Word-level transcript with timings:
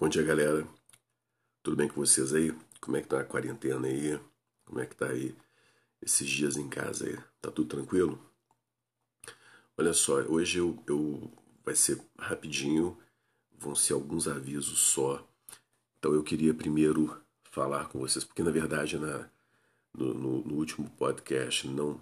Bom 0.00 0.08
dia, 0.08 0.22
galera. 0.22 0.66
Tudo 1.62 1.76
bem 1.76 1.86
com 1.86 1.96
vocês 1.96 2.32
aí? 2.32 2.56
Como 2.80 2.96
é 2.96 3.02
que 3.02 3.08
tá 3.08 3.20
a 3.20 3.24
quarentena 3.24 3.86
aí? 3.86 4.18
Como 4.64 4.80
é 4.80 4.86
que 4.86 4.96
tá 4.96 5.08
aí 5.08 5.36
esses 6.00 6.26
dias 6.26 6.56
em 6.56 6.70
casa 6.70 7.04
aí? 7.04 7.18
Tá 7.38 7.50
tudo 7.50 7.68
tranquilo? 7.68 8.18
Olha 9.76 9.92
só, 9.92 10.22
hoje 10.22 10.56
eu, 10.56 10.82
eu 10.86 11.30
vai 11.62 11.76
ser 11.76 12.00
rapidinho, 12.18 12.96
vão 13.58 13.74
ser 13.74 13.92
alguns 13.92 14.26
avisos 14.26 14.78
só. 14.78 15.22
Então 15.98 16.14
eu 16.14 16.22
queria 16.22 16.54
primeiro 16.54 17.20
falar 17.50 17.90
com 17.90 17.98
vocês, 17.98 18.24
porque 18.24 18.42
na 18.42 18.50
verdade 18.50 18.98
na, 18.98 19.28
no, 19.92 20.14
no, 20.14 20.44
no 20.46 20.54
último 20.54 20.88
podcast 20.92 21.68
não, 21.68 22.00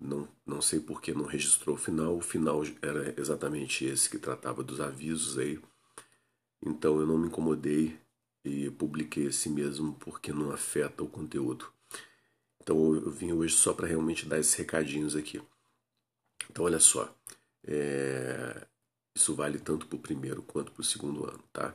não, 0.00 0.28
não 0.46 0.62
sei 0.62 0.78
por 0.78 1.02
que 1.02 1.12
não 1.12 1.24
registrou 1.24 1.74
o 1.74 1.80
final. 1.80 2.16
O 2.16 2.20
final 2.20 2.62
era 2.80 3.12
exatamente 3.20 3.84
esse 3.84 4.08
que 4.08 4.20
tratava 4.20 4.62
dos 4.62 4.80
avisos 4.80 5.36
aí 5.36 5.60
então 6.64 6.98
eu 6.98 7.06
não 7.06 7.18
me 7.18 7.26
incomodei 7.26 7.98
e 8.44 8.70
publiquei 8.70 9.26
esse 9.26 9.48
mesmo 9.48 9.94
porque 9.94 10.32
não 10.32 10.50
afeta 10.50 11.02
o 11.02 11.08
conteúdo. 11.08 11.70
Então 12.60 12.94
eu 12.94 13.10
vim 13.10 13.32
hoje 13.32 13.54
só 13.54 13.74
para 13.74 13.86
realmente 13.86 14.26
dar 14.26 14.38
esses 14.38 14.54
recadinhos 14.54 15.14
aqui. 15.14 15.42
Então 16.50 16.64
olha 16.64 16.80
só, 16.80 17.14
é... 17.66 18.66
isso 19.14 19.34
vale 19.34 19.58
tanto 19.58 19.86
para 19.86 19.96
o 19.96 20.00
primeiro 20.00 20.42
quanto 20.42 20.72
para 20.72 20.80
o 20.80 20.84
segundo 20.84 21.24
ano, 21.24 21.42
tá? 21.52 21.74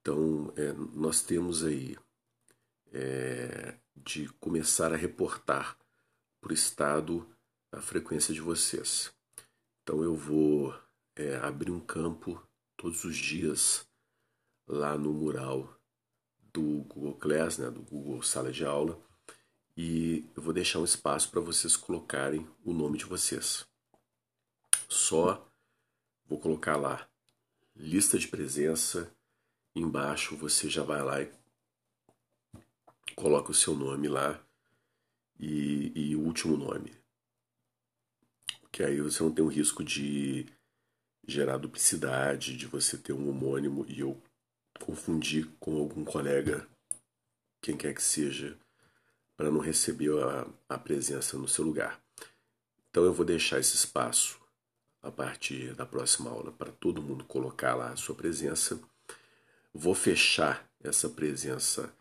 Então 0.00 0.52
é, 0.56 0.72
nós 0.94 1.22
temos 1.22 1.62
aí 1.62 1.96
é, 2.92 3.74
de 3.96 4.28
começar 4.40 4.92
a 4.92 4.96
reportar 4.96 5.76
para 6.40 6.50
o 6.50 6.54
estado 6.54 7.26
a 7.70 7.80
frequência 7.80 8.34
de 8.34 8.40
vocês. 8.40 9.12
Então 9.82 10.02
eu 10.02 10.14
vou 10.14 10.74
é, 11.16 11.36
abrir 11.36 11.70
um 11.70 11.80
campo 11.80 12.42
todos 12.76 13.04
os 13.04 13.16
dias 13.16 13.86
lá 14.66 14.96
no 14.96 15.12
mural 15.12 15.78
do 16.52 16.84
Google 16.84 17.14
Class, 17.14 17.58
né, 17.58 17.70
do 17.70 17.82
Google 17.82 18.22
Sala 18.22 18.52
de 18.52 18.64
Aula, 18.64 19.00
e 19.76 20.28
eu 20.36 20.42
vou 20.42 20.52
deixar 20.52 20.78
um 20.78 20.84
espaço 20.84 21.30
para 21.30 21.40
vocês 21.40 21.76
colocarem 21.76 22.46
o 22.64 22.72
nome 22.72 22.98
de 22.98 23.04
vocês. 23.04 23.66
Só 24.88 25.48
vou 26.26 26.38
colocar 26.38 26.76
lá 26.76 27.08
lista 27.74 28.18
de 28.18 28.28
presença, 28.28 29.14
embaixo 29.74 30.36
você 30.36 30.68
já 30.68 30.82
vai 30.82 31.02
lá 31.02 31.22
e 31.22 31.32
coloca 33.16 33.50
o 33.50 33.54
seu 33.54 33.74
nome 33.74 34.08
lá 34.08 34.44
e, 35.38 35.92
e 35.94 36.16
o 36.16 36.20
último 36.20 36.56
nome. 36.56 36.92
Que 38.70 38.82
aí 38.82 39.00
você 39.00 39.22
não 39.22 39.32
tem 39.32 39.44
o 39.44 39.48
risco 39.48 39.82
de 39.82 40.46
gerar 41.26 41.56
duplicidade, 41.56 42.56
de 42.56 42.66
você 42.66 42.96
ter 42.98 43.12
um 43.12 43.28
homônimo 43.28 43.84
e 43.88 44.00
eu 44.00 44.20
confundir 44.80 45.48
com 45.60 45.76
algum 45.76 46.04
colega, 46.04 46.66
quem 47.60 47.76
quer 47.76 47.94
que 47.94 48.02
seja, 48.02 48.58
para 49.36 49.50
não 49.50 49.60
receber 49.60 50.10
a, 50.22 50.46
a 50.68 50.78
presença 50.78 51.36
no 51.38 51.48
seu 51.48 51.64
lugar. 51.64 52.02
Então 52.90 53.04
eu 53.04 53.12
vou 53.12 53.24
deixar 53.24 53.58
esse 53.58 53.74
espaço 53.76 54.40
a 55.00 55.10
partir 55.10 55.74
da 55.74 55.86
próxima 55.86 56.30
aula 56.30 56.52
para 56.52 56.70
todo 56.70 57.02
mundo 57.02 57.24
colocar 57.24 57.74
lá 57.74 57.90
a 57.90 57.96
sua 57.96 58.14
presença. 58.14 58.80
Vou 59.72 59.94
fechar 59.94 60.68
essa 60.82 61.08
presença 61.08 61.92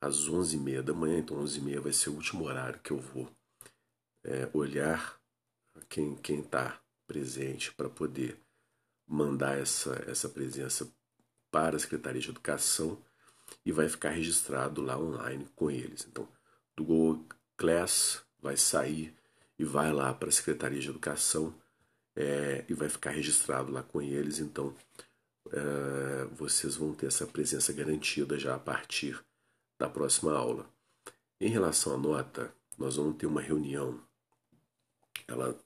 às 0.00 0.28
11h30 0.28 0.82
da 0.82 0.94
manhã, 0.94 1.18
então 1.18 1.42
11h30 1.42 1.80
vai 1.80 1.92
ser 1.92 2.10
o 2.10 2.14
último 2.14 2.44
horário 2.44 2.80
que 2.80 2.92
eu 2.92 2.98
vou 2.98 3.28
é, 4.24 4.48
olhar 4.52 5.18
quem 5.88 6.16
está 6.40 6.80
presente 7.06 7.72
para 7.72 7.88
poder 7.88 8.40
mandar 9.06 9.58
essa, 9.58 10.04
essa 10.06 10.28
presença 10.28 10.88
para 11.50 11.76
a 11.76 11.78
Secretaria 11.78 12.20
de 12.20 12.30
Educação 12.30 12.98
e 13.64 13.72
vai 13.72 13.88
ficar 13.88 14.10
registrado 14.10 14.82
lá 14.82 14.98
online 14.98 15.46
com 15.54 15.70
eles. 15.70 16.06
Então, 16.08 16.28
do 16.74 16.84
Google 16.84 17.24
Class 17.56 18.22
vai 18.40 18.56
sair 18.56 19.14
e 19.58 19.64
vai 19.64 19.92
lá 19.92 20.12
para 20.12 20.28
a 20.28 20.32
Secretaria 20.32 20.80
de 20.80 20.88
Educação 20.88 21.54
é, 22.14 22.64
e 22.68 22.74
vai 22.74 22.88
ficar 22.88 23.10
registrado 23.10 23.70
lá 23.70 23.82
com 23.82 24.02
eles. 24.02 24.38
Então, 24.38 24.74
é, 25.52 26.24
vocês 26.32 26.76
vão 26.76 26.92
ter 26.94 27.06
essa 27.06 27.26
presença 27.26 27.72
garantida 27.72 28.38
já 28.38 28.54
a 28.54 28.58
partir 28.58 29.22
da 29.78 29.88
próxima 29.88 30.32
aula. 30.32 30.68
Em 31.40 31.48
relação 31.48 31.94
à 31.94 31.96
nota, 31.96 32.52
nós 32.78 32.96
vamos 32.96 33.16
ter 33.16 33.26
uma 33.26 33.40
reunião. 33.40 34.00
Ela 35.28 35.58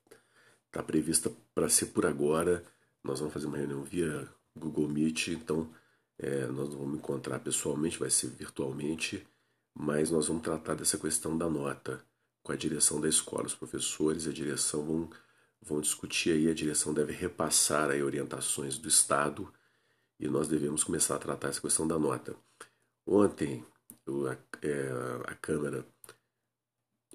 está 0.67 0.83
prevista 0.83 1.31
para 1.55 1.69
ser 1.69 1.87
por 1.87 2.07
agora 2.07 2.65
nós 3.03 3.19
vamos 3.19 3.33
fazer 3.33 3.47
uma 3.47 3.57
reunião 3.57 3.83
via 3.83 4.29
Google 4.57 4.89
Meet, 4.89 5.29
então 5.29 5.71
é, 6.19 6.47
nós 6.47 6.69
não 6.71 6.79
vamos 6.79 6.99
encontrar 6.99 7.39
pessoalmente, 7.39 7.99
vai 7.99 8.11
ser 8.11 8.29
virtualmente, 8.29 9.27
mas 9.75 10.11
nós 10.11 10.29
vamos 10.29 10.43
tratar 10.43 10.75
dessa 10.75 10.99
questão 10.99 11.37
da 11.37 11.49
nota 11.49 12.05
com 12.43 12.53
a 12.53 12.57
direção 12.57 13.01
da 13.01 13.09
escola. 13.09 13.47
Os 13.47 13.55
professores 13.55 14.27
e 14.27 14.29
a 14.29 14.33
direção 14.33 14.85
vão, 14.85 15.11
vão 15.63 15.81
discutir 15.81 16.33
aí, 16.33 16.49
a 16.49 16.55
direção 16.55 16.93
deve 16.93 17.13
repassar 17.13 17.91
aí 17.91 18.03
orientações 18.03 18.77
do 18.77 18.89
Estado 18.89 19.53
e 20.19 20.29
nós 20.29 20.49
devemos 20.49 20.85
começar 20.85 21.17
a 21.17 21.19
tratar 21.19 21.49
essa 21.49 21.61
questão 21.61 21.89
da 21.89 21.99
nota. 21.99 22.37
Ontem, 23.07 23.65
a, 24.29 24.37
é, 24.63 24.91
a 25.27 25.35
Câmara 25.37 25.87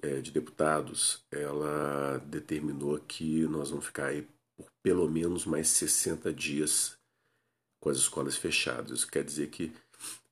é, 0.02 0.20
de 0.20 0.32
Deputados, 0.32 1.24
ela 1.30 2.18
determinou 2.26 2.98
que 2.98 3.46
nós 3.46 3.70
vamos 3.70 3.86
ficar 3.86 4.06
aí 4.06 4.26
por 4.56 4.70
pelo 4.82 5.08
menos 5.08 5.44
mais 5.44 5.68
60 5.68 6.32
dias 6.32 6.98
com 7.78 7.90
as 7.90 7.98
escolas 7.98 8.36
fechadas. 8.36 8.98
Isso 8.98 9.10
quer 9.10 9.22
dizer 9.22 9.50
que 9.50 9.72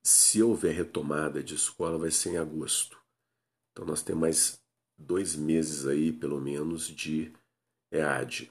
se 0.03 0.43
houver 0.43 0.75
retomada 0.75 1.43
de 1.43 1.55
escola 1.55 1.99
vai 1.99 2.11
ser 2.11 2.31
em 2.31 2.37
agosto. 2.39 2.99
Então 3.73 3.85
nós 3.85 4.03
temos 4.03 4.21
mais 4.21 4.61
dois 4.97 5.37
meses 5.37 5.87
aí, 5.87 6.13
pelo 6.13 6.41
menos, 6.41 6.89
de 6.89 7.33
EAD. 7.93 8.51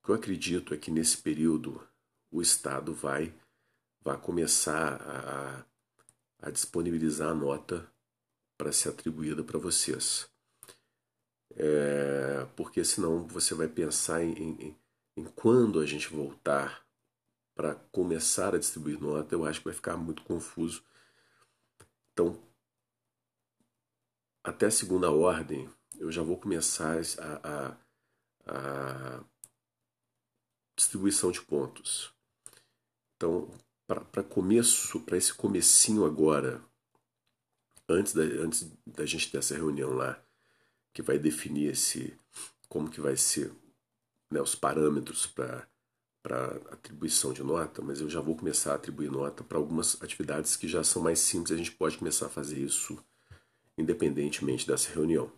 O 0.00 0.06
que 0.06 0.10
eu 0.12 0.14
acredito 0.14 0.72
é 0.72 0.76
que 0.76 0.90
nesse 0.90 1.18
período 1.18 1.86
o 2.30 2.40
Estado 2.40 2.94
vai, 2.94 3.34
vai 4.00 4.18
começar 4.18 5.00
a, 5.02 5.66
a 6.46 6.50
disponibilizar 6.50 7.30
a 7.30 7.34
nota 7.34 7.90
para 8.56 8.72
ser 8.72 8.90
atribuída 8.90 9.42
para 9.42 9.58
vocês 9.58 10.28
é, 11.54 12.44
porque 12.56 12.84
senão 12.84 13.26
você 13.26 13.54
vai 13.54 13.68
pensar 13.68 14.22
em, 14.22 14.32
em, 14.32 14.78
em 15.16 15.24
quando 15.24 15.80
a 15.80 15.86
gente 15.86 16.08
voltar 16.08 16.84
para 17.54 17.74
começar 17.90 18.54
a 18.54 18.58
distribuir 18.58 19.00
nota, 19.00 19.34
eu 19.34 19.44
acho 19.44 19.60
que 19.60 19.64
vai 19.64 19.74
ficar 19.74 19.96
muito 19.96 20.22
confuso. 20.22 20.84
Então, 22.12 22.38
até 24.44 24.68
segunda 24.70 25.10
ordem, 25.10 25.68
eu 25.98 26.12
já 26.12 26.22
vou 26.22 26.38
começar 26.38 26.98
a, 27.18 27.48
a, 27.48 27.76
a 28.46 29.24
distribuição 30.76 31.30
de 31.30 31.40
pontos. 31.40 32.14
Então, 33.16 33.50
para 33.86 34.22
começo, 34.22 35.00
para 35.00 35.16
esse 35.16 35.32
comecinho 35.32 36.04
agora, 36.04 36.62
antes 37.88 38.12
da, 38.12 38.22
antes 38.22 38.70
da 38.86 39.06
gente 39.06 39.30
ter 39.30 39.38
essa 39.38 39.54
reunião 39.54 39.92
lá, 39.92 40.22
que 40.96 41.02
vai 41.02 41.18
definir 41.18 41.72
esse 41.72 42.16
como 42.70 42.90
que 42.90 43.02
vai 43.02 43.18
ser 43.18 43.52
né, 44.30 44.40
os 44.40 44.54
parâmetros 44.54 45.26
para 45.26 45.68
para 46.22 46.56
atribuição 46.72 47.32
de 47.32 47.40
nota, 47.40 47.80
mas 47.80 48.00
eu 48.00 48.08
já 48.10 48.20
vou 48.20 48.34
começar 48.34 48.72
a 48.72 48.74
atribuir 48.76 49.12
nota 49.12 49.44
para 49.44 49.58
algumas 49.58 50.02
atividades 50.02 50.56
que 50.56 50.66
já 50.66 50.82
são 50.82 51.00
mais 51.00 51.20
simples, 51.20 51.52
a 51.52 51.56
gente 51.56 51.70
pode 51.70 51.98
começar 51.98 52.26
a 52.26 52.30
fazer 52.30 52.58
isso 52.58 52.98
independentemente 53.78 54.66
dessa 54.66 54.92
reunião. 54.92 55.30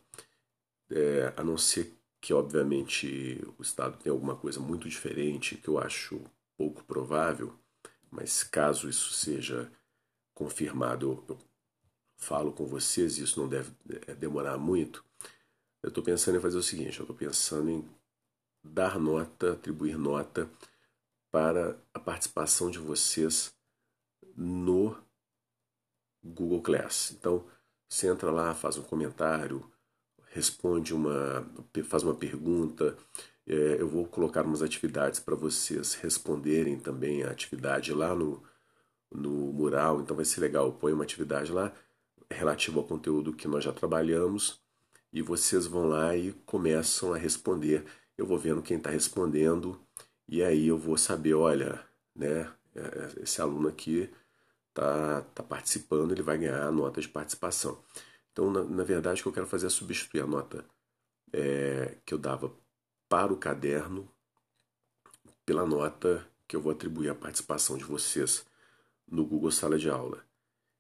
É, 0.89 1.35
a 1.37 1.45
não 1.45 1.59
ser 1.59 1.93
que, 2.23 2.33
obviamente, 2.33 3.45
o 3.59 3.63
Estado 3.63 3.99
tenha 3.99 4.15
alguma 4.15 4.35
coisa 4.35 4.61
muito 4.61 4.89
diferente, 4.89 5.57
que 5.57 5.69
eu 5.69 5.79
acho 5.79 6.23
pouco 6.57 6.83
provável, 6.85 7.53
mas 8.11 8.43
caso 8.43 8.89
isso 8.89 9.13
seja 9.13 9.71
confirmado, 10.33 11.23
eu, 11.29 11.39
falo 12.17 12.51
com 12.51 12.65
vocês, 12.65 13.19
isso 13.19 13.39
não 13.39 13.47
deve 13.47 13.73
é, 14.07 14.15
demorar 14.15 14.57
muito, 14.57 15.05
eu 15.83 15.89
estou 15.89 16.03
pensando 16.03 16.37
em 16.37 16.41
fazer 16.41 16.59
o 16.59 16.63
seguinte: 16.63 16.99
eu 16.99 17.05
estou 17.05 17.17
pensando 17.17 17.71
em 17.71 17.85
dar 18.63 18.99
nota, 18.99 19.53
atribuir 19.53 19.97
nota 19.97 20.49
para 21.31 21.79
a 21.93 22.01
participação 22.01 22.71
de 22.71 22.79
vocês 22.79 23.55
no 24.37 24.97
Google 26.23 26.63
Class. 26.63 27.13
Então, 27.13 27.45
você 27.89 28.09
entra 28.09 28.31
lá, 28.31 28.55
faz 28.55 28.77
um 28.77 28.83
comentário, 28.83 29.71
responde 30.31 30.95
uma, 30.95 31.47
faz 31.85 32.03
uma 32.03 32.15
pergunta. 32.15 32.97
É, 33.47 33.81
eu 33.81 33.89
vou 33.89 34.07
colocar 34.07 34.45
umas 34.45 34.63
atividades 34.63 35.21
para 35.21 35.35
vocês 35.35 35.95
responderem 35.95 36.79
também 36.79 37.23
a 37.23 37.31
atividade 37.31 37.93
lá 37.95 38.15
no, 38.15 38.43
no 39.11 39.53
mural. 39.53 40.01
Então 40.01 40.17
vai 40.17 40.25
ser 40.25 40.41
legal. 40.41 40.73
Põe 40.73 40.93
uma 40.93 41.05
atividade 41.05 41.51
lá 41.53 41.73
relativa 42.31 42.79
ao 42.79 42.87
conteúdo 42.87 43.33
que 43.33 43.49
nós 43.49 43.65
já 43.65 43.73
trabalhamos 43.73 44.61
e 45.13 45.23
vocês 45.23 45.67
vão 45.67 45.89
lá 45.89 46.17
e 46.17 46.33
começam 46.45 47.13
a 47.13 47.19
responder. 47.19 47.85
Eu 48.17 48.27
vou 48.27 48.39
vendo 48.39 48.63
quem 48.63 48.77
está 48.77 48.91
respondendo 48.91 49.81
e 50.29 50.43
aí 50.43 50.69
eu 50.69 50.79
vou 50.79 50.99
saber, 50.99 51.35
olha, 51.35 51.85
né, 52.15 52.51
é, 52.75 52.81
é, 52.81 53.23
esse 53.23 53.41
aluno 53.41 53.69
aqui 53.69 54.11
está 54.69 55.23
tá 55.35 55.43
participando, 55.43 56.13
ele 56.13 56.23
vai 56.23 56.39
ganhar 56.39 56.63
a 56.63 56.73
nota 56.73 57.01
de 57.01 57.09
participação. 57.09 57.83
Então, 58.33 58.51
na, 58.51 58.63
na 58.65 58.85
verdade, 58.85 59.21
o 59.21 59.25
que 59.25 59.29
eu 59.29 59.33
quero 59.33 59.47
fazer 59.47 59.67
é 59.67 59.71
substituir 59.71 60.21
a 60.23 60.27
nota 60.27 60.65
é, 61.33 61.97
que 62.05 62.15
eu 62.15 62.19
dava 62.19 62.53
para 63.09 63.33
o 63.33 63.37
caderno 63.37 64.09
pela 65.45 65.67
nota 65.67 66.27
que 66.47 66.55
eu 66.55 66.61
vou 66.61 66.73
atribuir 66.73 67.11
à 67.11 67.15
participação 67.15 67.77
de 67.77 67.85
vocês 67.85 68.47
no 69.07 69.25
Google 69.25 69.51
Sala 69.51 69.79
de 69.79 69.89
Aula. 69.89 70.25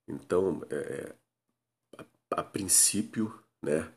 Então, 0.06 0.62
é, 0.70 1.14
a, 1.96 2.40
a 2.40 2.42
princípio, 2.42 3.32
né, 3.62 3.90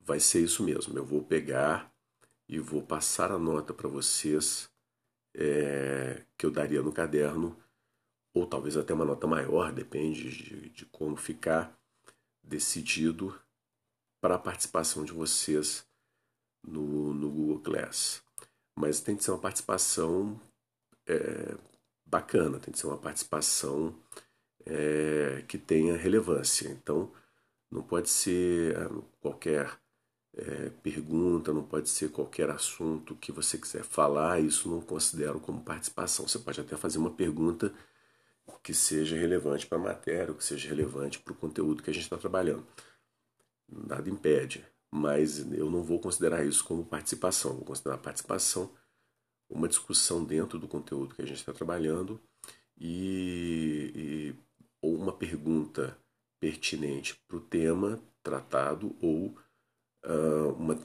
vai 0.00 0.20
ser 0.20 0.40
isso 0.40 0.62
mesmo. 0.62 0.96
Eu 0.96 1.04
vou 1.04 1.22
pegar 1.22 1.92
e 2.48 2.58
vou 2.58 2.82
passar 2.82 3.30
a 3.30 3.38
nota 3.38 3.72
para 3.72 3.88
vocês 3.88 4.70
é, 5.34 6.24
que 6.36 6.44
eu 6.44 6.50
daria 6.50 6.82
no 6.82 6.92
caderno, 6.92 7.56
ou 8.34 8.46
talvez 8.46 8.76
até 8.76 8.92
uma 8.92 9.04
nota 9.04 9.26
maior, 9.26 9.72
depende 9.72 10.30
de, 10.30 10.68
de 10.70 10.86
como 10.86 11.16
ficar 11.16 11.76
decidido 12.42 13.38
para 14.20 14.34
a 14.34 14.38
participação 14.38 15.04
de 15.04 15.12
vocês 15.12 15.86
no, 16.62 17.14
no 17.14 17.30
Google 17.30 17.60
Class. 17.60 18.22
Mas 18.74 19.00
tem 19.00 19.16
que 19.16 19.24
ser 19.24 19.30
uma 19.30 19.40
participação 19.40 20.40
é, 21.06 21.54
bacana, 22.04 22.58
tem 22.58 22.72
que 22.72 22.78
ser 22.78 22.86
uma 22.86 22.98
participação 22.98 23.94
é, 24.66 25.44
que 25.48 25.58
tenha 25.58 25.96
relevância. 25.96 26.68
Então, 26.68 27.12
não 27.70 27.82
pode 27.82 28.08
ser 28.08 28.76
é, 28.76 28.88
qualquer 29.20 29.78
é, 30.36 30.70
pergunta, 30.82 31.52
não 31.52 31.62
pode 31.64 31.88
ser 31.88 32.10
qualquer 32.10 32.50
assunto 32.50 33.16
que 33.16 33.32
você 33.32 33.58
quiser 33.58 33.82
falar, 33.82 34.40
isso 34.40 34.68
não 34.68 34.80
considero 34.80 35.40
como 35.40 35.62
participação. 35.62 36.26
Você 36.28 36.38
pode 36.38 36.60
até 36.60 36.76
fazer 36.76 36.98
uma 36.98 37.10
pergunta 37.10 37.72
que 38.62 38.74
seja 38.74 39.16
relevante 39.16 39.66
para 39.66 39.78
a 39.78 39.80
matéria, 39.80 40.34
que 40.34 40.44
seja 40.44 40.68
relevante 40.68 41.18
para 41.18 41.32
o 41.32 41.36
conteúdo 41.36 41.82
que 41.82 41.90
a 41.90 41.94
gente 41.94 42.02
está 42.04 42.16
trabalhando. 42.18 42.66
Nada 43.68 44.08
impede, 44.10 44.64
mas 44.90 45.38
eu 45.52 45.70
não 45.70 45.82
vou 45.82 46.00
considerar 46.00 46.44
isso 46.44 46.64
como 46.64 46.84
participação, 46.84 47.54
vou 47.54 47.64
considerar 47.64 47.98
participação 47.98 48.70
uma 49.48 49.68
discussão 49.68 50.24
dentro 50.24 50.58
do 50.58 50.68
conteúdo 50.68 51.14
que 51.14 51.22
a 51.22 51.26
gente 51.26 51.38
está 51.38 51.52
trabalhando 51.52 52.20
e, 52.78 53.92
e, 53.94 54.34
ou 54.80 54.94
uma 54.94 55.12
pergunta 55.12 55.98
pertinente 56.38 57.16
para 57.26 57.36
o 57.36 57.40
tema 57.40 58.00
tratado 58.22 58.96
ou 59.00 59.36
uh, 60.04 60.52
uma, 60.52 60.78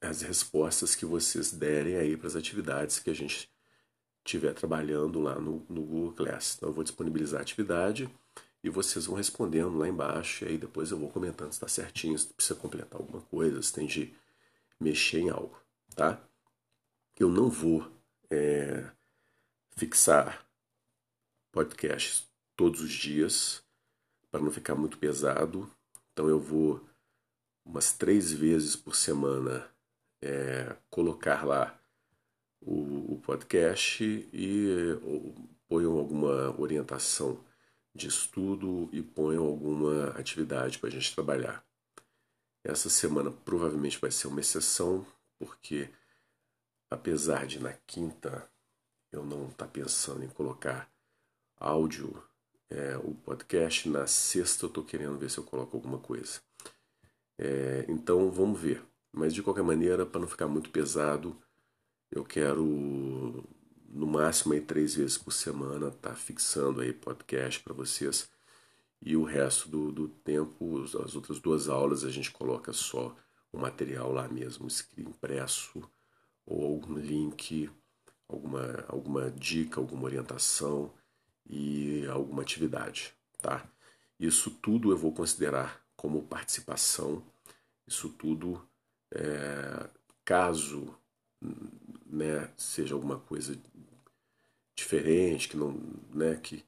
as 0.00 0.22
respostas 0.22 0.94
que 0.94 1.06
vocês 1.06 1.52
derem 1.52 1.96
aí 1.96 2.16
para 2.16 2.26
as 2.26 2.36
atividades 2.36 2.98
que 2.98 3.10
a 3.10 3.14
gente 3.14 3.50
estiver 4.24 4.54
trabalhando 4.54 5.20
lá 5.20 5.34
no, 5.36 5.64
no 5.68 5.82
Google 5.82 6.12
Class. 6.12 6.54
Então 6.56 6.68
eu 6.68 6.72
vou 6.72 6.84
disponibilizar 6.84 7.40
a 7.40 7.42
atividade 7.42 8.08
e 8.62 8.70
vocês 8.70 9.06
vão 9.06 9.16
respondendo 9.16 9.76
lá 9.76 9.88
embaixo 9.88 10.44
e 10.44 10.48
aí 10.48 10.58
depois 10.58 10.90
eu 10.90 10.98
vou 10.98 11.10
comentando 11.10 11.52
se 11.52 11.56
está 11.56 11.68
certinho, 11.68 12.18
se 12.18 12.28
precisa 12.28 12.58
completar 12.58 13.00
alguma 13.00 13.20
coisa, 13.22 13.60
se 13.60 13.72
tem 13.72 13.86
de 13.86 14.14
mexer 14.78 15.20
em 15.20 15.30
algo, 15.30 15.56
tá? 15.94 16.20
Eu 17.18 17.28
não 17.28 17.48
vou 17.48 17.90
é, 18.30 18.84
fixar 19.76 20.46
podcasts 21.50 22.26
todos 22.56 22.80
os 22.80 22.90
dias 22.90 23.62
para 24.30 24.40
não 24.40 24.50
ficar 24.50 24.74
muito 24.74 24.98
pesado. 24.98 25.70
Então 26.12 26.28
eu 26.28 26.40
vou 26.40 26.80
umas 27.64 27.92
três 27.92 28.32
vezes 28.32 28.76
por 28.76 28.94
semana 28.94 29.68
é, 30.22 30.76
colocar 30.90 31.44
lá 31.44 31.78
o, 32.60 33.14
o 33.14 33.20
podcast 33.20 34.04
e 34.32 34.98
ou, 35.02 35.34
ponham 35.68 35.98
alguma 35.98 36.58
orientação 36.60 37.42
de 37.94 38.06
estudo 38.06 38.88
e 38.92 39.02
ponham 39.02 39.44
alguma 39.44 40.10
atividade 40.18 40.78
para 40.78 40.88
a 40.88 40.92
gente 40.92 41.14
trabalhar. 41.14 41.64
Essa 42.64 42.88
semana 42.88 43.30
provavelmente 43.30 43.98
vai 43.98 44.10
ser 44.10 44.28
uma 44.28 44.40
exceção, 44.40 45.06
porque 45.38 45.90
apesar 46.90 47.46
de 47.46 47.58
na 47.58 47.72
quinta 47.86 48.48
eu 49.10 49.24
não 49.24 49.48
estar 49.48 49.66
tá 49.66 49.72
pensando 49.72 50.24
em 50.24 50.28
colocar 50.28 50.90
áudio, 51.56 52.22
é, 52.70 52.96
o 52.96 53.14
podcast, 53.14 53.88
na 53.88 54.06
sexta 54.06 54.64
eu 54.64 54.68
estou 54.68 54.84
querendo 54.84 55.18
ver 55.18 55.30
se 55.30 55.38
eu 55.38 55.44
coloco 55.44 55.76
alguma 55.76 55.98
coisa. 55.98 56.40
É, 57.44 57.84
então 57.88 58.30
vamos 58.30 58.60
ver. 58.60 58.80
Mas 59.12 59.34
de 59.34 59.42
qualquer 59.42 59.64
maneira, 59.64 60.06
para 60.06 60.20
não 60.20 60.28
ficar 60.28 60.46
muito 60.46 60.70
pesado, 60.70 61.36
eu 62.10 62.24
quero 62.24 62.64
no 63.88 64.06
máximo 64.06 64.54
aí 64.54 64.60
três 64.60 64.94
vezes 64.94 65.18
por 65.18 65.32
semana 65.32 65.88
estar 65.88 66.10
tá 66.10 66.14
fixando 66.14 66.80
aí 66.80 66.92
podcast 66.92 67.60
para 67.60 67.74
vocês 67.74 68.30
e 69.02 69.16
o 69.16 69.24
resto 69.24 69.68
do, 69.68 69.90
do 69.90 70.08
tempo, 70.08 70.82
as 70.82 71.16
outras 71.16 71.40
duas 71.40 71.68
aulas 71.68 72.04
a 72.04 72.10
gente 72.10 72.30
coloca 72.30 72.72
só 72.72 73.14
o 73.52 73.58
material 73.58 74.12
lá 74.12 74.28
mesmo, 74.28 74.68
impresso 74.96 75.82
ou 76.46 76.64
algum 76.64 76.94
link, 76.94 77.68
alguma, 78.28 78.84
alguma 78.88 79.30
dica, 79.30 79.80
alguma 79.80 80.04
orientação 80.04 80.92
e 81.44 82.06
alguma 82.06 82.42
atividade, 82.42 83.12
tá? 83.40 83.66
Isso 84.18 84.50
tudo 84.50 84.92
eu 84.92 84.96
vou 84.96 85.12
considerar 85.12 85.84
como 85.96 86.22
participação, 86.22 87.22
isso 87.86 88.08
tudo 88.10 88.66
é, 89.12 89.88
caso 90.24 90.94
né, 92.06 92.50
seja 92.56 92.94
alguma 92.94 93.18
coisa 93.18 93.58
diferente, 94.74 95.48
que 95.48 95.56
não, 95.56 95.80
né, 96.12 96.36
que, 96.36 96.64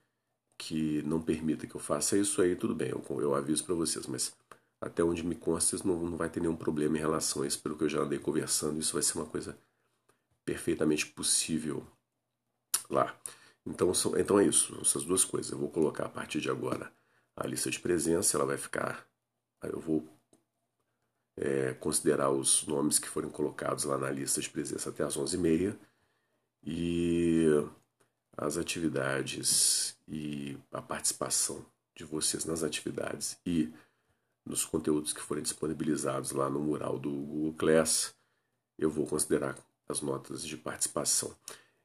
que 0.59 1.03
não 1.03 1.21
permita 1.21 1.67
que 1.67 1.75
eu 1.75 1.81
faça 1.81 2.17
isso 2.17 2.43
aí, 2.43 2.57
tudo 2.57 2.75
bem, 2.75 2.91
eu, 2.91 3.05
eu 3.21 3.35
aviso 3.35 3.65
para 3.65 3.75
vocês, 3.75 4.07
mas 4.07 4.35
até 4.81 5.03
onde 5.03 5.25
me 5.25 5.35
consta, 5.35 5.77
não, 5.85 5.99
não 5.99 6.17
vai 6.17 6.29
ter 6.29 6.41
nenhum 6.41 6.57
problema 6.57 6.97
em 6.97 7.01
relação 7.01 7.43
a 7.43 7.47
isso, 7.47 7.61
pelo 7.63 7.77
que 7.77 7.85
eu 7.85 7.89
já 7.89 8.01
andei 8.01 8.19
conversando, 8.19 8.79
isso 8.79 8.93
vai 8.93 9.03
ser 9.03 9.19
uma 9.19 9.27
coisa 9.27 9.57
perfeitamente 10.45 11.07
possível 11.07 11.87
lá. 12.91 13.19
Então, 13.67 13.95
são, 13.95 14.19
então 14.19 14.39
é 14.39 14.47
isso, 14.47 14.79
essas 14.81 15.05
duas 15.05 15.25
coisas. 15.25 15.51
Eu 15.51 15.59
vou 15.59 15.71
colocar 15.71 16.05
a 16.05 16.09
partir 16.09 16.41
de 16.41 16.51
agora 16.51 16.93
a 17.35 17.47
lista 17.47 17.71
de 17.71 17.81
presença, 17.81 18.37
ela 18.37 18.47
vai 18.47 18.59
ficar. 18.59 19.07
Eu 19.63 19.81
vou 19.81 20.07
é, 21.37 21.75
considerar 21.75 22.31
os 22.31 22.67
nomes 22.67 22.99
que 22.99 23.09
forem 23.09 23.31
colocados 23.31 23.85
lá 23.85 23.99
na 23.99 24.11
lista 24.11 24.41
de 24.41 24.51
presença 24.51 24.91
até 24.91 25.03
as 25.03 25.17
11h30 25.17 25.77
e 26.65 27.47
as 28.37 28.57
atividades 28.57 29.97
e 30.09 30.57
a 30.73 30.81
participação 30.81 31.65
de 31.95 32.05
vocês 32.05 32.45
nas 32.45 32.63
atividades 32.63 33.39
e 33.47 33.73
nos 34.45 34.65
conteúdos 34.65 35.13
que 35.13 35.21
forem 35.21 35.43
disponibilizados 35.43 36.33
lá 36.33 36.51
no 36.51 36.61
mural 36.61 36.99
do 36.99 37.11
Google 37.11 37.55
Class, 37.55 38.15
eu 38.79 38.91
vou 38.91 39.07
considerar 39.07 39.57
as 39.89 40.01
notas 40.01 40.45
de 40.45 40.57
participação. 40.57 41.35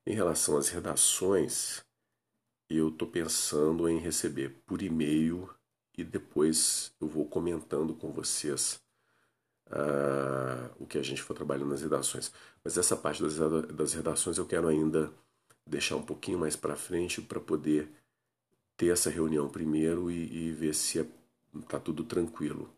Em 0.06 0.14
relação 0.14 0.58
às 0.58 0.70
redações, 0.70 1.84
eu 2.70 2.90
estou 2.90 3.08
pensando 3.08 3.88
em 3.88 4.00
receber 4.00 4.50
por 4.66 4.82
e-mail 4.82 5.50
e 5.98 6.04
depois 6.04 6.94
eu 7.00 7.08
vou 7.08 7.26
comentando 7.26 7.94
com 7.94 8.12
vocês 8.12 8.82
uh, 9.72 10.70
o 10.80 10.86
que 10.86 10.98
a 10.98 11.04
gente 11.04 11.22
for 11.22 11.34
trabalhando 11.34 11.70
nas 11.70 11.82
redações. 11.82 12.32
Mas 12.64 12.78
essa 12.78 12.96
parte 12.96 13.22
das, 13.22 13.38
das 13.74 13.94
redações 13.94 14.38
eu 14.38 14.46
quero 14.46 14.68
ainda 14.68 15.12
deixar 15.66 15.96
um 15.96 16.02
pouquinho 16.02 16.40
mais 16.40 16.56
para 16.56 16.76
frente 16.76 17.22
para 17.22 17.40
poder 17.40 17.90
ter 18.76 18.88
essa 18.88 19.10
reunião 19.10 19.50
primeiro 19.50 20.10
e, 20.10 20.48
e 20.48 20.52
ver 20.52 20.74
se 20.74 21.00
está 21.56 21.78
é, 21.78 21.80
tudo 21.80 22.04
tranquilo 22.04 22.70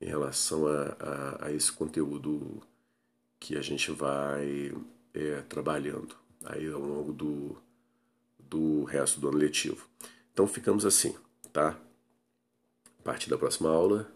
em 0.00 0.06
relação 0.06 0.66
a, 0.66 0.96
a, 0.98 1.46
a, 1.46 1.52
esse 1.52 1.70
conteúdo 1.70 2.62
que 3.38 3.56
a 3.56 3.62
gente 3.62 3.90
vai 3.90 4.72
é, 5.12 5.42
trabalhando 5.42 6.14
aí 6.44 6.70
ao 6.72 6.80
longo 6.80 7.12
do, 7.12 7.56
do 8.38 8.84
resto 8.84 9.20
do 9.20 9.28
ano 9.28 9.38
letivo. 9.38 9.86
Então 10.32 10.46
ficamos 10.46 10.86
assim, 10.86 11.14
tá? 11.52 11.78
A 13.00 13.02
partir 13.02 13.28
da 13.28 13.36
próxima 13.36 13.68
aula, 13.68 14.10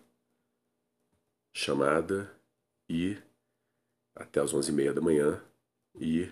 chamada 1.56 2.30
e 2.86 3.16
até 4.14 4.40
as 4.40 4.52
11h30 4.52 4.92
da 4.92 5.00
manhã 5.00 5.42
e 5.98 6.30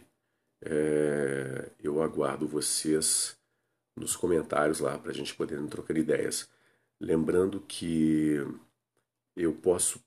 é, 0.62 1.70
eu 1.82 2.02
aguardo 2.02 2.46
vocês 2.46 3.34
nos 3.96 4.14
comentários 4.14 4.80
lá 4.80 4.98
para 4.98 5.10
a 5.10 5.14
gente 5.14 5.34
poder 5.34 5.66
trocar 5.68 5.96
ideias. 5.96 6.46
Lembrando 7.00 7.60
que 7.60 8.36
eu 9.34 9.54
posso 9.54 9.98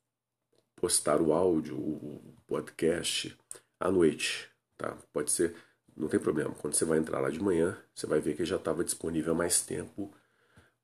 postar 0.76 1.20
o 1.20 1.34
áudio, 1.34 1.76
o 1.76 2.36
podcast 2.46 3.36
à 3.80 3.90
noite, 3.90 4.48
tá? 4.78 4.96
Pode 5.12 5.32
ser, 5.32 5.56
não 5.96 6.08
tem 6.08 6.20
problema. 6.20 6.54
Quando 6.54 6.76
você 6.76 6.86
vai 6.86 7.00
entrar 7.00 7.20
lá 7.20 7.32
de 7.32 7.42
manhã, 7.42 7.76
você 7.94 8.06
vai 8.06 8.20
ver 8.20 8.36
que 8.36 8.46
já 8.46 8.58
estava 8.58 8.84
disponível 8.84 9.34
há 9.34 9.36
mais 9.36 9.62
tempo. 9.62 10.16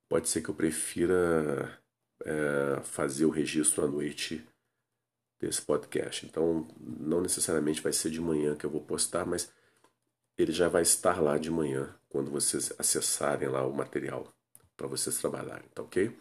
Pode 0.10 0.28
ser 0.28 0.42
que 0.42 0.50
eu 0.50 0.56
prefira 0.56 1.83
é, 2.25 2.82
fazer 2.84 3.25
o 3.25 3.30
registro 3.30 3.84
à 3.84 3.88
noite 3.88 4.46
desse 5.39 5.62
podcast. 5.62 6.25
Então, 6.25 6.68
não 6.80 7.22
necessariamente 7.22 7.82
vai 7.82 7.94
ser 7.94 8.10
de 8.10 8.22
manhã 8.22 8.56
que 8.56 8.65
eu 8.65 8.70
vou 8.70 8.82
postar, 8.82 9.25
mas 9.25 9.51
ele 10.38 10.51
já 10.51 10.68
vai 10.68 10.82
estar 10.82 11.22
lá 11.22 11.38
de 11.38 11.51
manhã, 11.51 11.94
quando 12.10 12.32
vocês 12.32 12.74
acessarem 12.80 13.50
lá 13.50 13.65
o 13.65 13.74
material 13.74 14.34
para 14.75 14.88
vocês 14.88 15.18
trabalharem, 15.18 15.68
tá 15.74 15.84
ok? 15.84 16.18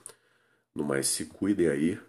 No 0.74 0.84
mais, 0.84 1.06
se 1.06 1.26
cuidem 1.26 1.68
aí 1.68 2.00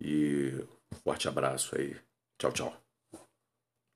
e 0.00 0.64
forte 1.02 1.28
abraço 1.28 1.76
aí. 1.76 1.96
Tchau, 2.38 2.52
tchau. 2.52 2.89